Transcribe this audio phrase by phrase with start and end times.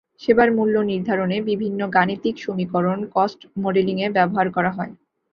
[0.21, 4.93] সেবার মূল্য নির্ধারণে বিভিন্ন গাণিতিক সমীকরণ কস্ট মডেলিংয়ে ব্যবহার করা হয়।